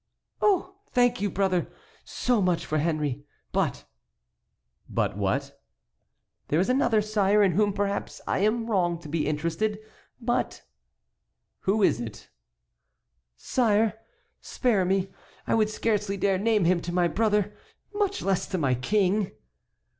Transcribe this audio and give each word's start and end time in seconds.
"Oh! 0.41 0.77
thank 0.87 1.21
you, 1.21 1.29
brother! 1.29 1.67
so 2.03 2.41
much 2.41 2.65
for 2.65 2.79
Henry. 2.79 3.23
But"— 3.51 3.85
"But 4.89 5.15
what?" 5.15 5.61
"There 6.47 6.59
is 6.59 6.69
another, 6.69 7.03
sire, 7.03 7.43
in 7.43 7.51
whom 7.51 7.71
perhaps 7.71 8.19
I 8.25 8.39
am 8.39 8.65
wrong 8.65 8.97
to 9.01 9.07
be 9.07 9.27
interested, 9.27 9.77
but"— 10.19 10.63
"Who 11.69 11.83
is 11.83 11.99
it?" 12.01 12.31
"Sire, 13.37 13.93
spare 14.39 14.85
me. 14.85 15.09
I 15.45 15.53
would 15.53 15.69
scarcely 15.69 16.17
dare 16.17 16.39
name 16.39 16.65
him 16.65 16.81
to 16.81 16.91
my 16.91 17.07
brother, 17.07 17.53
much 17.93 18.23
less 18.23 18.47
to 18.47 18.57
my 18.57 18.73
King." 18.73 19.31